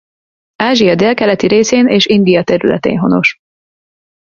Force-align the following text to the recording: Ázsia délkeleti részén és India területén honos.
Ázsia 0.55 0.95
délkeleti 0.95 1.47
részén 1.47 1.87
és 1.87 2.05
India 2.05 2.43
területén 2.43 2.97
honos. 2.97 3.37